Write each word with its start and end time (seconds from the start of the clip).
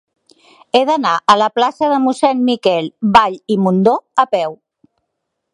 He 0.77 0.79
d'anar 0.89 1.11
a 1.33 1.35
la 1.41 1.49
plaça 1.57 1.91
de 1.93 2.01
Mossèn 2.07 2.41
Miquel 2.49 2.91
Vall 3.19 3.39
i 3.57 3.61
Mundó 3.67 3.97
a 4.25 4.31
peu. 4.37 4.61